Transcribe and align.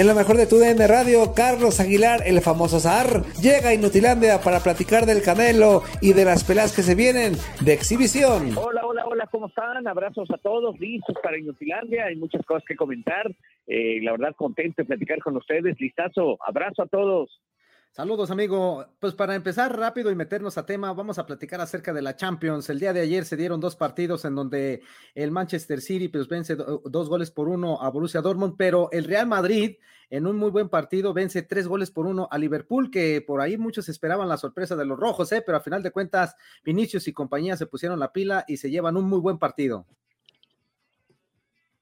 En 0.00 0.06
lo 0.06 0.14
mejor 0.14 0.38
de 0.38 0.46
tu 0.46 0.56
DN 0.56 0.86
Radio, 0.86 1.34
Carlos 1.36 1.78
Aguilar, 1.78 2.22
el 2.24 2.40
famoso 2.40 2.80
Zar, 2.80 3.22
llega 3.42 3.68
a 3.68 3.74
Inutilandia 3.74 4.40
para 4.40 4.60
platicar 4.60 5.04
del 5.04 5.20
Canelo 5.20 5.82
y 6.00 6.14
de 6.14 6.24
las 6.24 6.42
pelas 6.42 6.74
que 6.74 6.80
se 6.80 6.94
vienen 6.94 7.34
de 7.60 7.74
exhibición. 7.74 8.56
Hola, 8.56 8.86
hola, 8.86 9.04
hola, 9.04 9.28
¿cómo 9.30 9.48
están? 9.48 9.86
Abrazos 9.86 10.30
a 10.30 10.38
todos, 10.38 10.80
listos 10.80 11.14
para 11.22 11.38
Inutilandia, 11.38 12.06
hay 12.06 12.16
muchas 12.16 12.46
cosas 12.46 12.64
que 12.66 12.76
comentar. 12.76 13.30
Eh, 13.66 14.00
la 14.02 14.12
verdad, 14.12 14.34
contento 14.34 14.80
de 14.80 14.86
platicar 14.86 15.18
con 15.18 15.36
ustedes, 15.36 15.78
listazo, 15.78 16.38
abrazo 16.48 16.84
a 16.84 16.86
todos. 16.86 17.38
Saludos, 17.92 18.30
amigo. 18.30 18.86
Pues 19.00 19.14
para 19.14 19.34
empezar 19.34 19.76
rápido 19.76 20.12
y 20.12 20.14
meternos 20.14 20.56
a 20.56 20.64
tema, 20.64 20.92
vamos 20.92 21.18
a 21.18 21.26
platicar 21.26 21.60
acerca 21.60 21.92
de 21.92 22.00
la 22.00 22.14
Champions. 22.14 22.70
El 22.70 22.78
día 22.78 22.92
de 22.92 23.00
ayer 23.00 23.24
se 23.24 23.36
dieron 23.36 23.58
dos 23.58 23.74
partidos 23.74 24.24
en 24.24 24.36
donde 24.36 24.82
el 25.12 25.32
Manchester 25.32 25.80
City 25.80 26.06
pues 26.06 26.28
vence 26.28 26.54
dos 26.54 27.08
goles 27.08 27.32
por 27.32 27.48
uno 27.48 27.82
a 27.82 27.90
Borussia 27.90 28.20
Dortmund, 28.20 28.54
pero 28.56 28.90
el 28.92 29.04
Real 29.04 29.26
Madrid 29.26 29.78
en 30.08 30.28
un 30.28 30.36
muy 30.36 30.50
buen 30.50 30.68
partido 30.68 31.12
vence 31.12 31.42
tres 31.42 31.66
goles 31.66 31.90
por 31.90 32.06
uno 32.06 32.28
a 32.30 32.38
Liverpool, 32.38 32.92
que 32.92 33.22
por 33.26 33.40
ahí 33.40 33.58
muchos 33.58 33.88
esperaban 33.88 34.28
la 34.28 34.36
sorpresa 34.36 34.76
de 34.76 34.84
los 34.84 34.98
rojos, 34.98 35.32
¿eh? 35.32 35.42
pero 35.44 35.58
a 35.58 35.60
final 35.60 35.82
de 35.82 35.90
cuentas 35.90 36.36
Vinicius 36.64 37.08
y 37.08 37.12
compañía 37.12 37.56
se 37.56 37.66
pusieron 37.66 37.98
la 37.98 38.12
pila 38.12 38.44
y 38.46 38.58
se 38.58 38.70
llevan 38.70 38.96
un 38.96 39.06
muy 39.06 39.18
buen 39.18 39.38
partido. 39.38 39.86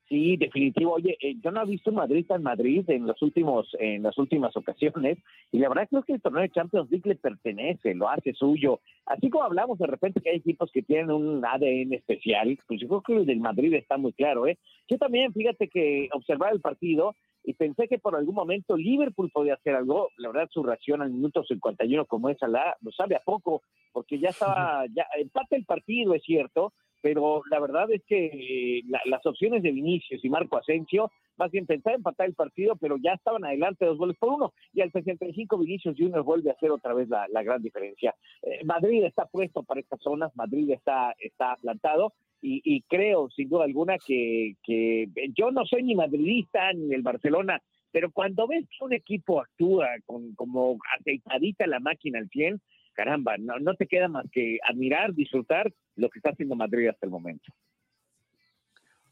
Sí, 0.09 0.39
definitivo. 0.39 0.95
Oye, 0.95 1.19
eh, 1.21 1.37
yo 1.43 1.51
no 1.51 1.63
he 1.63 1.67
visto 1.67 1.93
Madrid 1.93 2.25
en 2.31 2.43
Madrid 2.43 2.89
en 2.89 3.07
los 3.07 3.21
últimos, 3.21 3.69
en 3.79 4.03
las 4.03 4.17
últimas 4.17 4.57
ocasiones, 4.57 5.19
y 5.53 5.59
la 5.59 5.69
verdad 5.69 5.87
creo 5.91 6.03
que 6.03 6.15
el 6.15 6.23
torneo 6.23 6.41
de 6.41 6.51
Champions 6.51 6.91
League 6.91 7.07
le 7.07 7.17
pertenece, 7.17 7.95
lo 7.95 8.09
hace 8.09 8.33
suyo. 8.33 8.81
Así 9.05 9.29
como 9.29 9.45
hablamos 9.45 9.79
de 9.79 9.87
repente 9.87 10.23
que 10.23 10.31
hay 10.31 10.37
equipos 10.37 10.71
que 10.73 10.83
tienen 10.83 11.11
un 11.11 11.45
ADN 11.45 11.93
especial, 11.93 12.59
pues 12.67 12.81
yo 12.81 12.89
creo 12.89 13.03
que 13.03 13.17
el 13.17 13.27
del 13.27 13.41
Madrid 13.41 13.75
está 13.75 13.99
muy 13.99 14.15
claro, 14.15 14.47
¿eh? 14.47 14.59
Yo 14.89 14.97
también, 14.97 15.35
fíjate 15.35 15.69
que 15.69 16.09
observar 16.15 16.55
el 16.55 16.63
partido 16.63 17.15
y 17.45 17.53
pensé 17.53 17.87
que 17.87 17.99
por 17.99 18.17
algún 18.17 18.35
momento 18.35 18.79
Liverpool 18.79 19.31
podía 19.31 19.55
hacer 19.55 19.75
algo. 19.75 20.09
La 20.17 20.29
verdad, 20.29 20.49
su 20.51 20.63
reacción 20.63 21.03
al 21.03 21.11
minuto 21.11 21.45
51 21.45 22.07
como 22.07 22.31
esa 22.31 22.49
la 22.49 22.77
lo 22.81 22.93
sabe 22.93 23.15
a 23.15 23.21
poco, 23.21 23.63
porque 23.93 24.19
ya 24.19 24.31
estaba, 24.31 24.87
ya 24.87 25.07
empate 25.19 25.57
el 25.57 25.67
partido, 25.67 26.15
es 26.15 26.23
cierto, 26.23 26.73
pero 27.01 27.43
la 27.51 27.61
verdad 27.61 27.91
es 27.91 28.03
que 28.05 28.83
las 29.05 29.25
opciones 29.25 29.63
de 29.63 29.73
Vinicius 29.73 30.25
y 30.25 30.29
Marco 30.29 30.57
Asensio, 30.57 31.11
más 31.37 31.51
bien 31.51 31.67
pensaba 31.67 31.97
empatar 31.97 32.27
el 32.27 32.35
partido, 32.35 32.77
pero 32.77 32.97
ya 32.97 33.13
estaban 33.13 33.45
adelante 33.45 33.85
dos 33.85 33.99
goles 33.99 34.17
por 34.19 34.33
uno, 34.33 34.53
y 34.73 34.81
al 34.81 34.91
65 34.91 35.59
Vinicius 35.59 35.97
Junior 35.97 36.23
vuelve 36.23 36.51
a 36.51 36.55
hacer 36.55 36.71
otra 36.71 36.95
vez 36.95 37.09
la, 37.09 37.43
gran 37.43 37.63
diferencia. 37.63 38.15
Eh, 38.43 38.65
Madrid 38.65 39.05
está 39.05 39.27
puesto 39.27 39.63
para 39.63 39.81
estas 39.81 40.01
zonas, 40.01 40.35
Madrid 40.35 40.71
está, 40.71 41.15
está 41.19 41.57
plantado, 41.61 42.13
y, 42.41 42.83
creo 42.83 43.29
sin 43.31 43.49
duda 43.49 43.65
alguna 43.65 43.97
que, 43.99 44.55
que 44.63 45.09
yo 45.37 45.51
no 45.51 45.65
soy 45.67 45.83
ni 45.83 45.97
madridista 45.97 46.73
ni 46.73 46.95
el 46.95 47.03
Barcelona, 47.03 47.61
pero 47.91 48.13
cuando 48.13 48.47
ves 48.47 48.65
un 48.81 48.93
equipo 48.93 49.41
actúa 49.41 49.89
con 50.07 50.35
como 50.35 50.79
aceitadita 50.99 51.67
la 51.67 51.81
máquina 51.81 52.19
al 52.21 52.29
100, 52.29 52.61
caramba, 52.93 53.37
no, 53.39 53.59
no 53.59 53.75
te 53.75 53.87
queda 53.87 54.09
más 54.09 54.27
que 54.31 54.59
admirar, 54.69 55.15
disfrutar 55.15 55.73
lo 55.99 56.09
que 56.09 56.21
está 56.21 56.31
haciendo 56.31 56.55
Madrid 56.55 56.89
hasta 56.89 57.07
el 57.07 57.11
momento. 57.11 57.53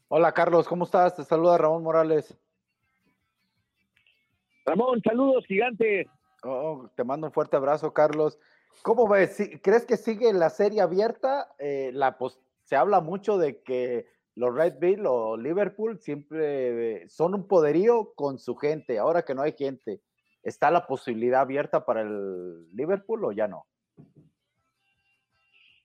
Hola 0.07 0.33
Carlos, 0.33 0.67
¿cómo 0.67 0.85
estás? 0.85 1.15
Te 1.15 1.23
saluda 1.23 1.57
Ramón 1.57 1.83
Morales. 1.83 2.35
Ramón, 4.65 5.01
saludos 5.03 5.45
gigantes. 5.45 6.07
Oh, 6.43 6.89
te 6.95 7.03
mando 7.03 7.27
un 7.27 7.33
fuerte 7.33 7.57
abrazo, 7.57 7.93
Carlos. 7.93 8.39
¿Cómo 8.83 9.07
ves? 9.07 9.37
¿Crees 9.61 9.85
que 9.85 9.97
sigue 9.97 10.31
la 10.33 10.49
serie 10.49 10.81
abierta? 10.81 11.49
Eh, 11.59 11.91
la 11.93 12.17
se 12.63 12.75
habla 12.75 13.01
mucho 13.01 13.37
de 13.37 13.61
que 13.63 14.07
los 14.35 14.53
Red 14.53 14.75
Bull 14.79 15.05
o 15.07 15.37
Liverpool 15.37 15.99
siempre 15.99 17.07
son 17.09 17.33
un 17.33 17.47
poderío 17.47 18.13
con 18.13 18.39
su 18.39 18.55
gente. 18.55 18.99
Ahora 18.99 19.23
que 19.23 19.33
no 19.33 19.41
hay 19.41 19.53
gente, 19.53 20.01
¿está 20.43 20.71
la 20.71 20.85
posibilidad 20.85 21.41
abierta 21.41 21.85
para 21.85 22.01
el 22.01 22.69
Liverpool 22.73 23.25
o 23.25 23.31
ya 23.31 23.47
no? 23.47 23.65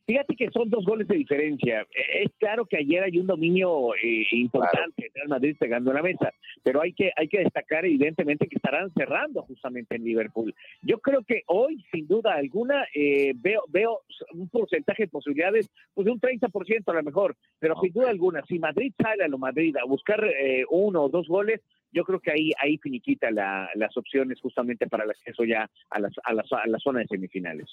Fíjate 0.05 0.35
que 0.35 0.51
son 0.51 0.69
dos 0.69 0.85
goles 0.85 1.07
de 1.07 1.17
diferencia. 1.17 1.87
Es 1.93 2.31
claro 2.39 2.67
que 2.67 2.79
ayer 2.79 3.05
hay 3.05 3.19
un 3.19 3.27
dominio 3.27 3.95
eh, 3.95 4.27
importante, 4.33 5.11
Real 5.15 5.29
Madrid 5.29 5.57
pegando 5.59 5.93
la 5.93 6.03
mesa, 6.03 6.33
pero 6.65 6.83
hay 6.83 6.93
que, 6.93 7.13
hay 7.17 7.29
que 7.29 7.39
destacar 7.39 7.85
evidentemente 7.85 8.49
que 8.49 8.57
estarán 8.57 8.93
cerrando 8.95 9.43
justamente 9.43 9.95
en 9.95 10.05
Liverpool. 10.05 10.55
Yo 10.83 10.99
creo 10.99 11.23
que 11.23 11.43
hoy, 11.47 11.85
sin 11.93 12.09
duda 12.09 12.35
alguna, 12.35 12.85
eh, 12.95 13.33
veo, 13.37 13.63
veo 13.69 14.01
un 14.33 14.49
porcentaje 14.49 15.05
de 15.05 15.09
posibilidades 15.09 15.71
pues 15.95 16.05
de 16.05 16.11
un 16.11 16.21
30% 16.21 16.83
a 16.87 16.95
lo 16.95 17.03
mejor, 17.05 17.37
pero 17.61 17.77
sin 17.81 17.93
duda 17.93 18.11
alguna, 18.11 18.43
si 18.47 18.59
Madrid 18.59 18.93
sale 19.01 19.23
a 19.23 19.29
lo 19.29 19.39
Madrid 19.39 19.77
a 19.77 19.85
buscar 19.85 20.25
eh, 20.25 20.65
uno 20.69 21.05
o 21.05 21.09
dos 21.09 21.29
goles, 21.29 21.61
yo 21.93 22.05
creo 22.05 22.19
que 22.19 22.33
ahí, 22.33 22.51
ahí 22.61 22.79
finiquita 22.79 23.31
las 23.31 23.97
opciones 23.97 24.41
justamente 24.41 24.89
para 24.89 25.05
el 25.05 25.11
acceso 25.11 25.45
ya 25.45 25.71
a, 25.91 26.01
las, 26.01 26.13
a, 26.25 26.33
las, 26.33 26.51
a 26.53 26.67
la 26.67 26.79
zona 26.79 27.01
de 27.01 27.07
semifinales. 27.07 27.69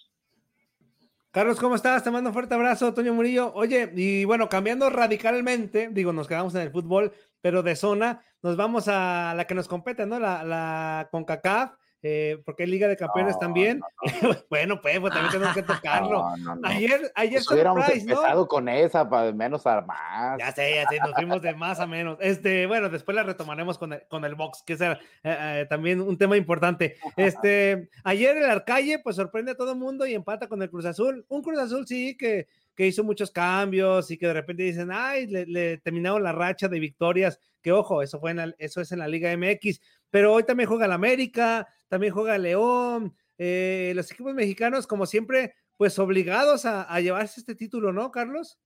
Carlos, 1.31 1.59
¿cómo 1.59 1.75
estás? 1.75 2.03
Te 2.03 2.09
mando 2.09 2.31
un 2.31 2.33
fuerte 2.33 2.55
abrazo, 2.55 2.91
Toño 2.91 3.13
Murillo. 3.13 3.53
Oye, 3.53 3.91
y 3.95 4.25
bueno, 4.25 4.49
cambiando 4.49 4.89
radicalmente, 4.89 5.89
digo, 5.91 6.11
nos 6.11 6.27
quedamos 6.27 6.55
en 6.55 6.61
el 6.61 6.71
fútbol, 6.71 7.13
pero 7.39 7.61
de 7.61 7.75
zona, 7.75 8.23
nos 8.41 8.57
vamos 8.57 8.87
a 8.87 9.35
la 9.37 9.45
que 9.45 9.53
nos 9.53 9.67
compete, 9.67 10.07
¿no? 10.07 10.19
La, 10.19 10.43
la 10.43 11.07
CONCACAF. 11.11 11.73
Eh, 12.01 12.41
porque 12.45 12.63
hay 12.63 12.69
Liga 12.69 12.87
de 12.87 12.95
Campeones 12.95 13.37
también. 13.39 13.81
bueno, 14.49 14.79
pues, 14.81 14.99
pues, 14.99 15.13
también 15.13 15.31
tenemos 15.31 15.53
que 15.53 15.63
tocarlo. 15.63 16.25
ayer, 16.63 17.11
ayer 17.15 17.41
hubiéramos 17.51 17.89
empezado 17.89 18.47
con 18.47 18.69
esa 18.69 19.09
para 19.09 19.33
menos 19.33 19.67
a 19.67 19.81
más. 19.81 20.39
Ya 20.39 20.51
sé, 20.51 20.75
ya 20.75 20.87
sé, 20.87 20.99
nos 20.99 21.13
fuimos 21.13 21.41
de 21.41 21.53
más 21.55 21.79
a 21.79 21.87
menos. 21.87 22.17
Este, 22.21 22.67
bueno, 22.67 22.89
después 22.89 23.15
la 23.15 23.23
retomaremos 23.23 23.77
con 23.77 23.93
el, 23.93 24.03
con 24.07 24.23
el 24.23 24.35
box, 24.35 24.63
que 24.65 24.73
es 24.73 24.81
eh, 24.81 24.97
eh, 25.23 25.65
también 25.69 25.99
un 25.99 26.17
tema 26.17 26.37
importante. 26.37 26.95
Este, 27.17 27.89
ayer 28.03 28.37
el 28.37 28.49
Arcalle, 28.49 28.99
pues 28.99 29.17
sorprende 29.17 29.51
a 29.51 29.57
todo 29.57 29.73
el 29.73 29.77
mundo 29.77 30.05
y 30.05 30.13
empata 30.13 30.47
con 30.47 30.61
el 30.61 30.69
Cruz 30.69 30.85
Azul. 30.85 31.25
Un 31.27 31.41
Cruz 31.41 31.59
Azul, 31.59 31.85
sí, 31.85 32.15
que, 32.15 32.47
que 32.75 32.87
hizo 32.87 33.03
muchos 33.03 33.29
cambios 33.29 34.09
y 34.09 34.17
que 34.17 34.27
de 34.27 34.33
repente 34.33 34.63
dicen, 34.63 34.89
ay, 34.89 35.27
le, 35.27 35.79
terminaron 35.79 36.23
la 36.23 36.31
racha 36.31 36.69
de 36.69 36.79
victorias, 36.79 37.37
que 37.61 37.73
ojo, 37.73 38.01
eso, 38.01 38.21
fue 38.21 38.31
en 38.31 38.55
eso 38.57 38.79
es 38.79 38.93
en 38.93 38.99
la 38.99 39.07
Liga 39.09 39.35
MX, 39.35 39.81
pero 40.09 40.33
hoy 40.33 40.43
también 40.43 40.69
juega 40.69 40.85
el 40.85 40.93
América, 40.93 41.67
también 41.89 42.13
juega 42.13 42.37
León, 42.37 43.13
eh, 43.37 43.93
los 43.95 44.11
equipos 44.11 44.33
mexicanos, 44.33 44.87
como 44.87 45.05
siempre, 45.05 45.53
pues 45.77 45.97
obligados 45.99 46.65
a, 46.65 46.99
llevarse 46.99 47.39
este 47.39 47.55
título, 47.55 47.91
¿no, 47.91 48.11
Carlos? 48.11 48.59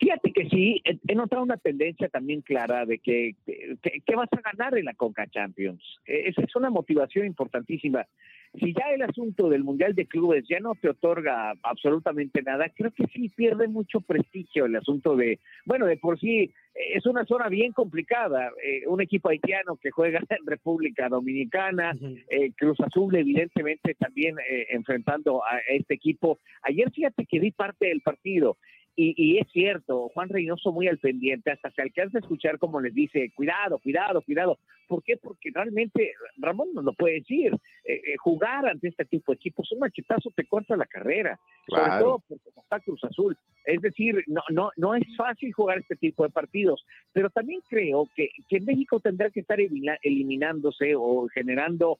Fíjate 0.00 0.32
que 0.32 0.48
sí, 0.48 0.80
he 0.84 1.14
notado 1.14 1.42
una 1.42 1.56
tendencia 1.56 2.08
también 2.08 2.40
clara 2.40 2.86
de 2.86 2.98
que, 3.00 3.34
que, 3.44 4.16
vas 4.16 4.28
a 4.32 4.40
ganar 4.52 4.78
en 4.78 4.84
la 4.84 4.94
Conca 4.94 5.26
Champions. 5.26 5.82
E, 6.06 6.28
esa 6.28 6.42
es 6.42 6.54
una 6.54 6.70
motivación 6.70 7.26
importantísima 7.26 8.06
si 8.54 8.72
ya 8.72 8.92
el 8.94 9.02
asunto 9.02 9.48
del 9.48 9.64
Mundial 9.64 9.94
de 9.94 10.06
Clubes 10.06 10.44
ya 10.48 10.60
no 10.60 10.74
te 10.74 10.88
otorga 10.88 11.52
absolutamente 11.62 12.42
nada, 12.42 12.70
creo 12.74 12.90
que 12.92 13.06
sí 13.12 13.28
pierde 13.28 13.68
mucho 13.68 14.00
prestigio 14.00 14.66
el 14.66 14.76
asunto 14.76 15.16
de, 15.16 15.38
bueno, 15.66 15.86
de 15.86 15.96
por 15.96 16.18
sí 16.18 16.40
eh, 16.40 16.52
es 16.94 17.06
una 17.06 17.24
zona 17.24 17.48
bien 17.48 17.72
complicada, 17.72 18.50
eh, 18.64 18.86
un 18.86 19.00
equipo 19.00 19.28
haitiano 19.28 19.76
que 19.76 19.90
juega 19.90 20.20
en 20.28 20.46
República 20.46 21.08
Dominicana, 21.08 21.96
eh, 22.30 22.52
Cruz 22.56 22.80
Azul 22.80 23.14
evidentemente 23.16 23.94
también 23.94 24.36
enfrentando 24.70 25.42
a 25.44 25.58
este 25.68 25.94
equipo. 25.94 26.38
Ayer 26.62 26.90
fíjate 26.90 27.26
que 27.26 27.40
vi 27.40 27.50
parte 27.50 27.86
del 27.86 28.00
partido 28.00 28.56
y, 29.00 29.38
es 29.38 29.46
cierto, 29.52 30.08
Juan 30.08 30.28
Reynoso 30.28 30.72
muy 30.72 30.88
al 30.88 30.98
pendiente, 30.98 31.52
hasta 31.52 31.70
se 31.70 31.82
alcanza 31.82 32.18
a 32.18 32.20
escuchar 32.20 32.58
como 32.58 32.80
les 32.80 32.92
dice, 32.92 33.30
cuidado, 33.36 33.78
cuidado, 33.78 34.20
cuidado. 34.22 34.58
¿Por 34.88 35.04
qué? 35.04 35.16
Porque 35.16 35.50
realmente 35.54 36.14
Ramón 36.36 36.70
nos 36.74 36.84
lo 36.84 36.92
puede 36.94 37.16
decir. 37.16 37.54
Eh, 37.84 37.94
eh, 37.94 38.16
jugar 38.18 38.66
ante 38.66 38.88
este 38.88 39.04
tipo 39.04 39.32
de 39.32 39.36
equipos, 39.36 39.70
un 39.70 39.78
machetazo 39.78 40.30
te 40.34 40.46
corta 40.46 40.76
la 40.76 40.86
carrera, 40.86 41.38
sobre 41.66 42.00
todo 42.00 42.22
porque 42.26 42.48
está 42.48 42.80
Cruz 42.80 43.04
Azul. 43.04 43.36
Es 43.64 43.80
decir, 43.82 44.24
no, 44.26 44.42
no, 44.50 44.70
no 44.76 44.94
es 44.94 45.04
fácil 45.16 45.52
jugar 45.52 45.78
este 45.78 45.94
tipo 45.96 46.24
de 46.24 46.30
partidos, 46.30 46.84
pero 47.12 47.30
también 47.30 47.60
creo 47.68 48.08
que, 48.16 48.30
que 48.48 48.60
México 48.60 48.98
tendrá 48.98 49.30
que 49.30 49.40
estar 49.40 49.58
eliminándose 49.60 50.94
o 50.96 51.28
generando 51.28 51.98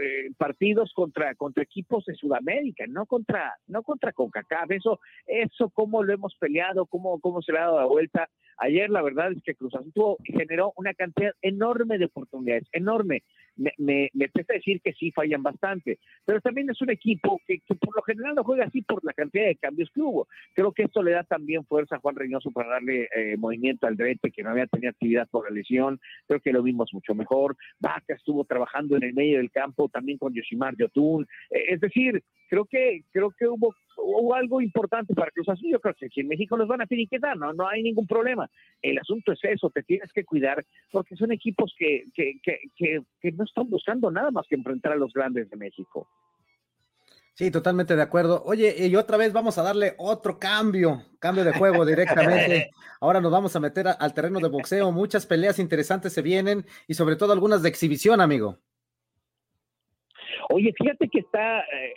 eh, 0.00 0.30
partidos 0.36 0.92
contra, 0.94 1.34
contra 1.34 1.62
equipos 1.62 2.04
de 2.04 2.14
Sudamérica, 2.14 2.84
no 2.86 3.06
contra, 3.06 3.54
no 3.66 3.82
contra 3.82 4.12
CONCACAF. 4.12 4.70
Eso, 4.70 5.00
eso 5.26 5.68
como 5.70 6.02
lo 6.02 6.12
hemos 6.12 6.33
hemos 6.34 6.36
peleado, 6.38 6.86
cómo, 6.86 7.20
cómo 7.20 7.42
se 7.42 7.52
le 7.52 7.58
ha 7.58 7.62
dado 7.62 7.80
la 7.80 7.86
vuelta. 7.86 8.28
Ayer 8.58 8.88
la 8.88 9.02
verdad 9.02 9.32
es 9.32 9.42
que 9.42 9.54
Cruz 9.54 9.74
Azul 9.74 10.16
generó 10.24 10.72
una 10.76 10.94
cantidad 10.94 11.32
enorme 11.42 11.98
de 11.98 12.04
oportunidades, 12.04 12.68
enorme. 12.72 13.24
Me, 13.56 13.72
me, 13.78 14.10
me 14.14 14.28
decir 14.48 14.80
que 14.80 14.92
sí 14.92 15.12
fallan 15.12 15.42
bastante, 15.42 15.98
pero 16.24 16.40
también 16.40 16.68
es 16.70 16.80
un 16.80 16.90
equipo 16.90 17.40
que, 17.46 17.60
por 17.80 17.94
lo 17.94 18.02
general 18.02 18.34
no 18.34 18.42
juega 18.42 18.64
así 18.64 18.82
por 18.82 19.04
la 19.04 19.12
cantidad 19.12 19.46
de 19.46 19.56
cambios 19.56 19.90
que 19.94 20.00
hubo. 20.00 20.26
Creo 20.54 20.72
que 20.72 20.84
esto 20.84 21.02
le 21.02 21.12
da 21.12 21.22
también 21.22 21.64
fuerza 21.64 21.96
a 21.96 21.98
Juan 22.00 22.16
Reynoso 22.16 22.50
para 22.50 22.70
darle 22.70 23.08
eh, 23.14 23.36
movimiento 23.36 23.86
al 23.86 23.96
Drete, 23.96 24.30
que 24.30 24.42
no 24.42 24.50
había 24.50 24.66
tenido 24.66 24.90
actividad 24.90 25.28
por 25.28 25.48
la 25.48 25.54
lesión. 25.54 26.00
Creo 26.26 26.40
que 26.40 26.52
lo 26.52 26.62
vimos 26.62 26.90
mucho 26.92 27.14
mejor. 27.14 27.56
Vaca 27.78 28.14
estuvo 28.14 28.44
trabajando 28.44 28.96
en 28.96 29.04
el 29.04 29.14
medio 29.14 29.38
del 29.38 29.50
campo 29.50 29.88
también 29.88 30.18
con 30.18 30.34
Yoshimar 30.34 30.76
Yotun. 30.76 31.26
Eh, 31.50 31.74
es 31.74 31.80
decir, 31.80 32.22
creo 32.54 32.66
que, 32.66 33.04
creo 33.10 33.30
que 33.36 33.48
hubo 33.48 33.74
hubo 33.96 34.34
algo 34.34 34.60
importante 34.60 35.14
para 35.14 35.30
Cruz 35.30 35.48
Azul. 35.48 35.70
Yo 35.70 35.80
creo 35.80 35.94
que 35.94 36.08
si 36.08 36.20
en 36.20 36.28
México 36.28 36.56
los 36.56 36.68
van 36.68 36.82
a 36.82 36.86
finiquitar, 36.86 37.36
no, 37.36 37.52
no 37.52 37.68
hay 37.68 37.82
ningún 37.82 38.06
problema. 38.06 38.48
El 38.82 38.98
asunto 38.98 39.32
es 39.32 39.40
eso, 39.42 39.70
te 39.70 39.82
tienes 39.82 40.12
que 40.12 40.24
cuidar 40.24 40.64
porque 40.90 41.16
son 41.16 41.32
equipos 41.32 41.74
que, 41.76 42.04
que, 42.14 42.34
que, 42.42 43.00
que, 43.20 43.32
no 43.32 43.44
están 43.44 43.68
buscando 43.68 44.10
nada 44.10 44.30
más 44.30 44.46
que 44.48 44.54
enfrentar 44.54 44.92
a 44.92 44.96
los 44.96 45.12
grandes 45.12 45.48
de 45.50 45.56
México. 45.56 46.08
Sí, 47.34 47.50
totalmente 47.50 47.96
de 47.96 48.02
acuerdo. 48.02 48.44
Oye, 48.46 48.86
y 48.86 48.94
otra 48.94 49.16
vez 49.16 49.32
vamos 49.32 49.58
a 49.58 49.62
darle 49.62 49.94
otro 49.98 50.38
cambio, 50.38 51.02
cambio 51.18 51.44
de 51.44 51.52
juego 51.52 51.84
directamente. 51.84 52.70
Ahora 53.00 53.20
nos 53.20 53.32
vamos 53.32 53.56
a 53.56 53.60
meter 53.60 53.88
al 53.88 54.14
terreno 54.14 54.38
de 54.38 54.48
boxeo. 54.48 54.92
Muchas 54.92 55.26
peleas 55.26 55.58
interesantes 55.58 56.12
se 56.12 56.22
vienen 56.22 56.64
y 56.86 56.94
sobre 56.94 57.16
todo 57.16 57.32
algunas 57.32 57.62
de 57.62 57.70
exhibición, 57.70 58.20
amigo. 58.20 58.60
Oye, 60.50 60.72
fíjate 60.76 61.08
que 61.08 61.20
está, 61.20 61.60
eh, 61.60 61.94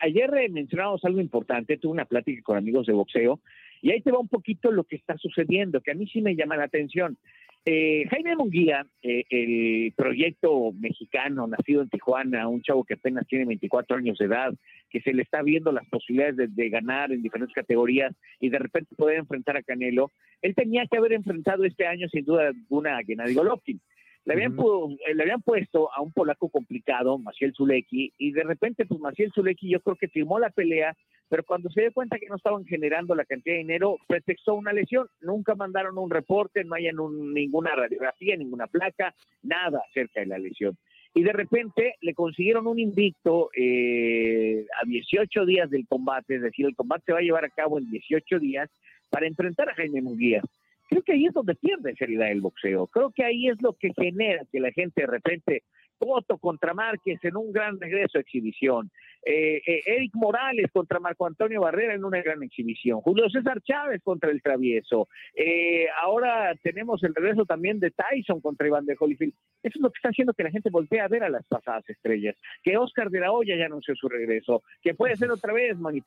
ayer 0.00 0.30
mencionábamos 0.50 1.04
algo 1.04 1.20
importante, 1.20 1.76
tuve 1.76 1.92
una 1.92 2.04
plática 2.04 2.42
con 2.42 2.56
amigos 2.56 2.86
de 2.86 2.92
boxeo 2.92 3.40
y 3.82 3.90
ahí 3.90 4.00
te 4.00 4.10
va 4.10 4.18
un 4.18 4.28
poquito 4.28 4.70
lo 4.70 4.84
que 4.84 4.96
está 4.96 5.16
sucediendo, 5.16 5.80
que 5.80 5.92
a 5.92 5.94
mí 5.94 6.06
sí 6.06 6.20
me 6.20 6.36
llama 6.36 6.56
la 6.56 6.64
atención. 6.64 7.18
Eh, 7.66 8.06
Jaime 8.08 8.36
Munguía, 8.36 8.86
eh, 9.02 9.24
el 9.28 9.92
proyecto 9.92 10.72
mexicano 10.72 11.46
nacido 11.46 11.82
en 11.82 11.90
Tijuana, 11.90 12.48
un 12.48 12.62
chavo 12.62 12.84
que 12.84 12.94
apenas 12.94 13.26
tiene 13.26 13.44
24 13.44 13.98
años 13.98 14.16
de 14.16 14.24
edad, 14.24 14.54
que 14.88 15.02
se 15.02 15.12
le 15.12 15.22
está 15.22 15.42
viendo 15.42 15.70
las 15.70 15.86
posibilidades 15.88 16.54
de, 16.56 16.70
ganar 16.70 17.12
en 17.12 17.22
diferentes 17.22 17.54
categorías 17.54 18.14
y 18.40 18.48
de 18.48 18.58
repente 18.58 18.94
poder 18.96 19.18
enfrentar 19.18 19.58
a 19.58 19.62
Canelo, 19.62 20.10
él 20.40 20.54
tenía 20.54 20.86
que 20.86 20.96
haber 20.96 21.12
enfrentado 21.12 21.64
este 21.64 21.86
año 21.86 22.08
sin 22.08 22.24
duda 22.24 22.48
alguna 22.48 22.96
a 22.96 23.04
Gennady 23.04 23.34
Golovkin. 23.34 23.80
Le 24.24 24.34
habían, 24.34 24.52
eh, 24.52 25.14
le 25.14 25.22
habían 25.22 25.40
puesto 25.40 25.92
a 25.92 26.02
un 26.02 26.12
polaco 26.12 26.50
complicado, 26.50 27.18
Maciel 27.18 27.54
Zuleki, 27.54 28.12
y 28.18 28.32
de 28.32 28.42
repente, 28.42 28.84
pues 28.84 29.00
Maciel 29.00 29.32
Zuleki 29.34 29.70
yo 29.70 29.80
creo 29.80 29.96
que 29.96 30.08
firmó 30.08 30.38
la 30.38 30.50
pelea, 30.50 30.94
pero 31.28 31.42
cuando 31.44 31.70
se 31.70 31.80
dio 31.80 31.92
cuenta 31.92 32.18
que 32.18 32.26
no 32.26 32.36
estaban 32.36 32.64
generando 32.66 33.14
la 33.14 33.24
cantidad 33.24 33.54
de 33.54 33.60
dinero, 33.60 33.96
pretextó 34.06 34.54
una 34.54 34.72
lesión. 34.72 35.06
Nunca 35.20 35.54
mandaron 35.54 35.96
un 35.96 36.10
reporte, 36.10 36.64
no 36.64 36.74
hay 36.74 36.90
ninguna 36.92 37.74
radiografía, 37.74 38.36
ninguna 38.36 38.66
placa, 38.66 39.14
nada 39.42 39.80
acerca 39.88 40.20
de 40.20 40.26
la 40.26 40.38
lesión. 40.38 40.76
Y 41.14 41.22
de 41.22 41.32
repente 41.32 41.94
le 42.00 42.14
consiguieron 42.14 42.66
un 42.66 42.78
invicto 42.78 43.50
eh, 43.56 44.66
a 44.82 44.86
18 44.86 45.46
días 45.46 45.70
del 45.70 45.86
combate, 45.86 46.36
es 46.36 46.42
decir, 46.42 46.66
el 46.66 46.76
combate 46.76 47.04
se 47.06 47.12
va 47.12 47.18
a 47.18 47.22
llevar 47.22 47.44
a 47.44 47.50
cabo 47.50 47.78
en 47.78 47.90
18 47.90 48.38
días 48.38 48.68
para 49.08 49.26
enfrentar 49.26 49.68
a 49.68 49.74
Jaime 49.74 50.02
Munguía 50.02 50.42
creo 50.90 51.02
que 51.02 51.12
ahí 51.12 51.26
es 51.26 51.32
donde 51.32 51.54
pierde 51.54 51.94
seriedad 51.96 52.30
el 52.30 52.40
boxeo. 52.40 52.88
Creo 52.88 53.12
que 53.12 53.24
ahí 53.24 53.48
es 53.48 53.62
lo 53.62 53.74
que 53.74 53.92
genera 53.94 54.42
que 54.50 54.60
la 54.60 54.72
gente 54.72 55.02
de 55.02 55.06
repente 55.06 55.62
Foto 56.00 56.38
contra 56.38 56.72
Márquez 56.72 57.18
en 57.22 57.36
un 57.36 57.52
gran 57.52 57.78
regreso 57.78 58.16
a 58.16 58.22
exhibición. 58.22 58.90
Eh, 59.22 59.60
eh, 59.66 59.82
Eric 59.84 60.12
Morales 60.14 60.70
contra 60.72 60.98
Marco 60.98 61.26
Antonio 61.26 61.60
Barrera 61.60 61.94
en 61.94 62.06
una 62.06 62.22
gran 62.22 62.42
exhibición. 62.42 63.02
Julio 63.02 63.28
César 63.28 63.60
Chávez 63.60 64.00
contra 64.02 64.30
el 64.30 64.40
Travieso. 64.40 65.08
Eh, 65.34 65.86
ahora 66.02 66.54
tenemos 66.62 67.04
el 67.04 67.14
regreso 67.14 67.44
también 67.44 67.78
de 67.80 67.90
Tyson 67.90 68.40
contra 68.40 68.66
Iván 68.66 68.86
de 68.86 68.96
Holyfield. 68.98 69.34
Eso 69.62 69.78
es 69.78 69.82
lo 69.82 69.90
que 69.90 69.98
está 69.98 70.08
haciendo 70.08 70.32
que 70.32 70.44
la 70.44 70.50
gente 70.50 70.70
voltee 70.70 71.00
a 71.00 71.08
ver 71.08 71.22
a 71.22 71.28
las 71.28 71.44
pasadas 71.46 71.86
estrellas. 71.90 72.34
Que 72.62 72.78
Oscar 72.78 73.10
de 73.10 73.20
la 73.20 73.32
Hoya 73.32 73.56
ya 73.56 73.66
anunció 73.66 73.94
su 73.94 74.08
regreso. 74.08 74.62
Que 74.80 74.94
puede 74.94 75.16
ser 75.16 75.30
otra 75.30 75.52
vez 75.52 75.78
Manny 75.78 76.02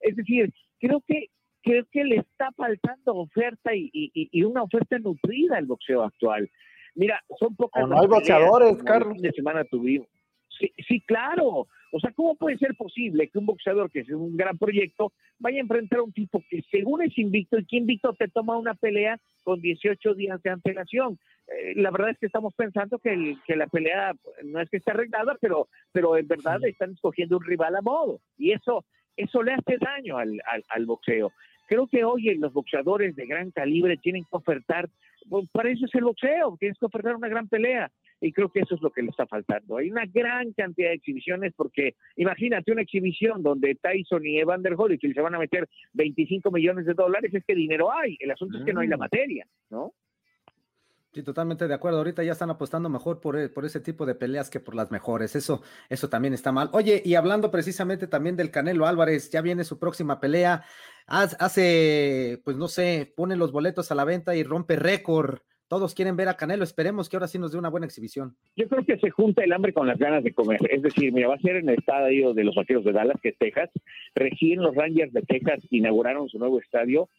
Es 0.00 0.14
decir, 0.14 0.52
creo 0.78 1.02
que 1.04 1.30
creo 1.62 1.84
que 1.90 2.04
le 2.04 2.16
está 2.16 2.50
faltando 2.52 3.14
oferta 3.14 3.70
y, 3.74 4.44
una 4.44 4.62
oferta 4.62 4.98
nutrida 4.98 5.56
al 5.56 5.66
boxeo 5.66 6.02
actual. 6.02 6.50
Mira, 6.94 7.22
son 7.38 7.54
pocas. 7.56 7.88
no 7.88 8.00
hay 8.00 8.06
boxeadores, 8.06 8.82
Carlos. 8.82 9.20
de 9.20 9.32
semana 9.32 9.64
tuvimos. 9.64 10.08
Sí, 10.58 10.72
sí, 10.86 11.00
claro. 11.00 11.66
O 11.94 12.00
sea, 12.00 12.10
¿cómo 12.12 12.36
puede 12.36 12.56
ser 12.58 12.74
posible 12.74 13.28
que 13.28 13.38
un 13.38 13.46
boxeador 13.46 13.90
que 13.90 14.00
es 14.00 14.10
un 14.10 14.36
gran 14.36 14.56
proyecto 14.56 15.12
vaya 15.38 15.58
a 15.58 15.60
enfrentar 15.60 15.98
a 15.98 16.02
un 16.02 16.12
tipo 16.12 16.42
que 16.48 16.62
según 16.70 17.02
es 17.02 17.16
invicto 17.18 17.58
y 17.58 17.66
que 17.66 17.76
invicto 17.76 18.14
te 18.14 18.28
toma 18.28 18.56
una 18.56 18.74
pelea 18.74 19.18
con 19.42 19.60
18 19.60 20.14
días 20.14 20.42
de 20.42 20.50
antelación? 20.50 21.18
Eh, 21.48 21.74
la 21.76 21.90
verdad 21.90 22.10
es 22.10 22.18
que 22.18 22.26
estamos 22.26 22.54
pensando 22.54 22.98
que, 22.98 23.36
que 23.46 23.56
la 23.56 23.66
pelea 23.66 24.12
no 24.44 24.60
es 24.60 24.70
que 24.70 24.78
esté 24.78 24.92
arreglada, 24.92 25.36
pero, 25.40 25.68
pero 25.92 26.16
en 26.16 26.28
verdad 26.28 26.64
están 26.64 26.92
escogiendo 26.92 27.36
un 27.36 27.44
rival 27.44 27.76
a 27.76 27.82
modo. 27.82 28.20
Y 28.38 28.52
eso, 28.52 28.84
eso 29.16 29.42
le 29.42 29.52
hace 29.52 29.76
daño 29.78 30.16
al, 30.16 30.40
al 30.68 30.86
boxeo. 30.86 31.32
Creo 31.72 31.86
que 31.86 32.04
hoy 32.04 32.34
los 32.34 32.52
boxeadores 32.52 33.16
de 33.16 33.24
gran 33.24 33.50
calibre 33.50 33.96
tienen 33.96 34.24
que 34.24 34.36
ofertar, 34.36 34.90
pues, 35.26 35.48
para 35.52 35.70
eso 35.70 35.86
es 35.86 35.94
el 35.94 36.04
boxeo, 36.04 36.54
tienes 36.60 36.78
que 36.78 36.84
ofertar 36.84 37.16
una 37.16 37.28
gran 37.28 37.48
pelea. 37.48 37.90
Y 38.20 38.30
creo 38.30 38.50
que 38.50 38.60
eso 38.60 38.74
es 38.74 38.82
lo 38.82 38.90
que 38.90 39.00
le 39.00 39.08
está 39.08 39.26
faltando. 39.26 39.78
Hay 39.78 39.90
una 39.90 40.04
gran 40.04 40.52
cantidad 40.52 40.90
de 40.90 40.96
exhibiciones 40.96 41.54
porque 41.56 41.94
imagínate 42.16 42.72
una 42.72 42.82
exhibición 42.82 43.42
donde 43.42 43.74
Tyson 43.76 44.26
y 44.26 44.38
Evander 44.38 44.74
Holyfield 44.76 45.14
se 45.14 45.22
van 45.22 45.34
a 45.34 45.38
meter 45.38 45.66
25 45.94 46.50
millones 46.50 46.84
de 46.84 46.92
dólares, 46.92 47.32
es 47.32 47.42
que 47.42 47.54
dinero 47.54 47.90
hay. 47.90 48.18
El 48.20 48.32
asunto 48.32 48.58
es 48.58 48.64
que 48.66 48.74
no 48.74 48.80
hay 48.80 48.88
la 48.88 48.98
mm. 48.98 49.00
materia, 49.00 49.46
¿no? 49.70 49.94
Sí, 51.12 51.22
totalmente 51.22 51.68
de 51.68 51.74
acuerdo. 51.74 51.98
Ahorita 51.98 52.22
ya 52.22 52.32
están 52.32 52.48
apostando 52.48 52.88
mejor 52.88 53.20
por, 53.20 53.38
e, 53.38 53.50
por, 53.50 53.66
ese 53.66 53.80
tipo 53.80 54.06
de 54.06 54.14
peleas 54.14 54.48
que 54.48 54.60
por 54.60 54.74
las 54.74 54.90
mejores. 54.90 55.36
Eso, 55.36 55.62
eso 55.90 56.08
también 56.08 56.32
está 56.32 56.52
mal. 56.52 56.70
Oye, 56.72 57.02
y 57.04 57.16
hablando 57.16 57.50
precisamente 57.50 58.06
también 58.06 58.34
del 58.34 58.50
Canelo 58.50 58.86
Álvarez, 58.86 59.30
ya 59.30 59.42
viene 59.42 59.64
su 59.64 59.78
próxima 59.78 60.20
pelea. 60.20 60.64
Hace, 61.06 62.40
pues 62.44 62.56
no 62.56 62.66
sé, 62.66 63.12
pone 63.14 63.36
los 63.36 63.52
boletos 63.52 63.92
a 63.92 63.94
la 63.94 64.04
venta 64.04 64.34
y 64.34 64.42
rompe 64.42 64.76
récord. 64.76 65.40
Todos 65.68 65.94
quieren 65.94 66.16
ver 66.16 66.28
a 66.28 66.36
Canelo. 66.36 66.64
Esperemos 66.64 67.10
que 67.10 67.16
ahora 67.16 67.28
sí 67.28 67.38
nos 67.38 67.52
dé 67.52 67.58
una 67.58 67.68
buena 67.68 67.84
exhibición. 67.84 68.34
Yo 68.56 68.66
creo 68.68 68.84
que 68.84 68.96
se 68.98 69.10
junta 69.10 69.44
el 69.44 69.52
hambre 69.52 69.74
con 69.74 69.86
las 69.86 69.98
ganas 69.98 70.24
de 70.24 70.32
comer. 70.32 70.60
Es 70.70 70.80
decir, 70.80 71.12
mira, 71.12 71.28
va 71.28 71.34
a 71.34 71.40
ser 71.40 71.56
en 71.56 71.68
el 71.68 71.78
estadio 71.78 72.32
de 72.32 72.44
los 72.44 72.54
Vaqueros 72.54 72.84
de 72.84 72.92
Dallas, 72.92 73.20
que 73.22 73.30
es 73.30 73.38
Texas. 73.38 73.68
Recién 74.14 74.62
los 74.62 74.74
Rangers 74.74 75.12
de 75.12 75.22
Texas 75.22 75.60
inauguraron 75.70 76.30
su 76.30 76.38
nuevo 76.38 76.58
estadio 76.58 77.10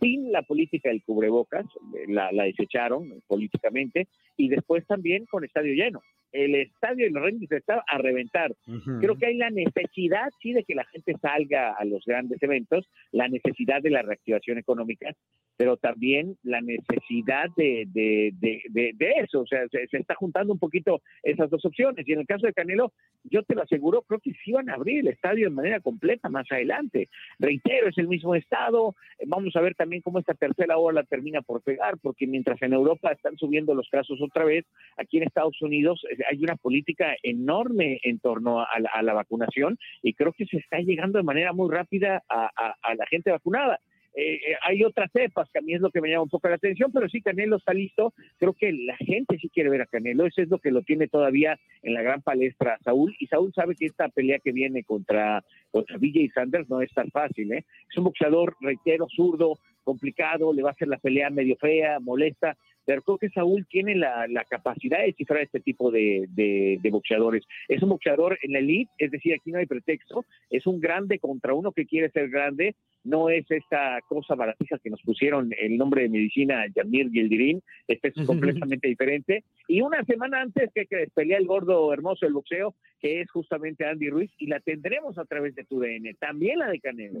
sin 0.00 0.32
la 0.32 0.42
política 0.42 0.88
del 0.88 1.02
cubrebocas, 1.02 1.66
la, 2.08 2.32
la 2.32 2.44
desecharon 2.44 3.22
políticamente, 3.26 4.08
y 4.36 4.48
después 4.48 4.86
también 4.86 5.26
con 5.26 5.44
estadio 5.44 5.74
lleno 5.74 6.02
el 6.36 6.54
estadio 6.54 7.06
de 7.06 7.10
los 7.10 7.22
Rangers 7.22 7.52
está 7.52 7.82
a 7.86 7.98
reventar. 7.98 8.54
Creo 9.00 9.16
que 9.16 9.26
hay 9.26 9.36
la 9.36 9.50
necesidad, 9.50 10.28
sí, 10.40 10.52
de 10.52 10.64
que 10.64 10.74
la 10.74 10.84
gente 10.84 11.14
salga 11.20 11.72
a 11.72 11.84
los 11.84 12.04
grandes 12.04 12.42
eventos, 12.42 12.88
la 13.12 13.28
necesidad 13.28 13.82
de 13.82 13.90
la 13.90 14.02
reactivación 14.02 14.58
económica, 14.58 15.14
pero 15.56 15.76
también 15.76 16.36
la 16.42 16.60
necesidad 16.60 17.48
de, 17.56 17.86
de, 17.88 18.32
de, 18.68 19.10
eso. 19.22 19.40
O 19.40 19.46
sea, 19.46 19.66
se, 19.68 19.86
está 19.90 20.14
juntando 20.14 20.52
un 20.52 20.58
poquito 20.58 21.00
esas 21.22 21.48
dos 21.50 21.64
opciones. 21.64 22.06
Y 22.06 22.12
en 22.12 22.20
el 22.20 22.26
caso 22.26 22.46
de 22.46 22.52
Canelo, 22.52 22.92
yo 23.24 23.42
te 23.42 23.54
lo 23.54 23.62
aseguro, 23.62 24.02
creo 24.02 24.20
que 24.20 24.32
sí 24.44 24.52
van 24.52 24.68
a 24.68 24.74
abrir 24.74 25.00
el 25.00 25.08
estadio 25.08 25.48
de 25.48 25.54
manera 25.54 25.80
completa 25.80 26.28
más 26.28 26.46
adelante. 26.50 27.08
Reitero, 27.38 27.88
es 27.88 27.98
el 27.98 28.08
mismo 28.08 28.34
estado. 28.34 28.94
Vamos 29.26 29.56
a 29.56 29.60
ver 29.60 29.74
también 29.74 30.02
cómo 30.02 30.18
esta 30.18 30.34
tercera 30.34 30.76
ola 30.76 31.02
termina 31.04 31.40
por 31.42 31.62
pegar, 31.62 31.96
porque 32.02 32.26
mientras 32.26 32.60
en 32.62 32.74
Europa 32.74 33.12
están 33.12 33.36
subiendo 33.38 33.74
los 33.74 33.88
casos 33.88 34.20
otra 34.20 34.44
vez, 34.44 34.64
aquí 34.96 35.16
en 35.16 35.24
Estados 35.24 35.60
Unidos 35.62 36.04
eh, 36.10 36.16
hay 36.30 36.42
una 36.42 36.56
política 36.56 37.14
enorme 37.22 38.00
en 38.02 38.18
torno 38.18 38.60
a 38.60 39.02
la, 39.02 39.12
vacunación 39.14 39.78
y 40.02 40.14
creo 40.14 40.32
que 40.32 40.46
se 40.46 40.58
está 40.58 40.78
llegando 40.78 41.18
de 41.18 41.24
manera 41.24 41.52
muy 41.52 41.72
rápida 41.72 42.22
a, 42.28 42.50
la 42.94 43.06
gente 43.06 43.30
vacunada. 43.30 43.80
Eh, 44.18 44.34
eh, 44.34 44.56
hay 44.62 44.82
otras 44.82 45.10
cepas 45.12 45.48
que 45.52 45.58
a 45.58 45.62
mí 45.62 45.74
es 45.74 45.80
lo 45.82 45.90
que 45.90 46.00
me 46.00 46.08
llama 46.08 46.22
un 46.22 46.30
poco 46.30 46.48
la 46.48 46.54
atención, 46.54 46.90
pero 46.90 47.06
sí, 47.06 47.20
Canelo 47.20 47.56
está 47.56 47.74
listo. 47.74 48.14
Creo 48.38 48.54
que 48.54 48.72
la 48.72 48.96
gente 48.96 49.38
sí 49.38 49.50
quiere 49.50 49.68
ver 49.68 49.82
a 49.82 49.86
Canelo. 49.86 50.26
Eso 50.26 50.40
es 50.40 50.48
lo 50.48 50.58
que 50.58 50.70
lo 50.70 50.80
tiene 50.80 51.06
todavía 51.06 51.58
en 51.82 51.92
la 51.92 52.00
gran 52.00 52.22
palestra 52.22 52.78
Saúl. 52.82 53.14
Y 53.18 53.26
Saúl 53.26 53.52
sabe 53.54 53.74
que 53.74 53.84
esta 53.84 54.08
pelea 54.08 54.38
que 54.38 54.52
viene 54.52 54.84
contra, 54.84 55.44
contra 55.70 55.98
y 56.00 56.28
Sanders 56.30 56.68
no 56.70 56.80
es 56.80 56.90
tan 56.94 57.10
fácil. 57.10 57.52
¿eh? 57.52 57.66
Es 57.90 57.96
un 57.98 58.04
boxeador, 58.04 58.56
reitero, 58.60 59.06
zurdo, 59.14 59.58
complicado, 59.84 60.52
le 60.52 60.62
va 60.62 60.70
a 60.70 60.72
hacer 60.72 60.88
la 60.88 60.98
pelea 60.98 61.28
medio 61.28 61.56
fea, 61.56 62.00
molesta, 62.00 62.56
pero 62.86 63.02
creo 63.02 63.18
que 63.18 63.28
Saúl 63.30 63.66
tiene 63.68 63.96
la, 63.96 64.26
capacidad 64.48 65.02
de 65.02 65.12
cifrar 65.12 65.42
este 65.42 65.60
tipo 65.60 65.90
de, 65.90 66.78
boxeadores. 66.90 67.44
Es 67.68 67.82
un 67.82 67.90
boxeador 67.90 68.38
en 68.42 68.52
la 68.52 68.60
elite, 68.60 68.90
es 68.98 69.10
decir, 69.10 69.34
aquí 69.34 69.50
no 69.50 69.58
hay 69.58 69.66
pretexto, 69.66 70.24
es 70.48 70.66
un 70.66 70.80
grande 70.80 71.18
contra 71.18 71.52
uno 71.52 71.72
que 71.72 71.84
quiere 71.84 72.10
ser 72.10 72.30
grande, 72.30 72.76
no 73.02 73.28
es 73.28 73.44
esta 73.50 74.00
cosa 74.08 74.34
baratija 74.34 74.78
que 74.78 74.90
nos 74.90 75.02
pusieron 75.02 75.50
el 75.60 75.76
nombre 75.76 76.02
de 76.02 76.08
medicina 76.08 76.64
Yamir 76.74 77.10
Gildirín, 77.10 77.62
este 77.88 78.08
es 78.08 78.26
completamente 78.26 78.88
diferente. 78.88 79.44
Y 79.68 79.80
una 79.80 80.02
semana 80.04 80.40
antes 80.40 80.70
que, 80.72 80.86
que 80.86 81.08
pelea 81.12 81.38
el 81.38 81.46
gordo 81.46 81.92
hermoso 81.92 82.24
del 82.24 82.34
boxeo, 82.34 82.74
que 83.00 83.20
es 83.20 83.30
justamente 83.30 83.84
Andy 83.84 84.10
Ruiz, 84.10 84.30
y 84.38 84.46
la 84.46 84.60
tendremos 84.60 85.18
a 85.18 85.24
través 85.24 85.54
de 85.54 85.64
tu 85.64 85.80
DN, 85.80 86.14
también 86.14 86.60
la 86.60 86.68
de 86.68 86.80
Canelo. 86.80 87.20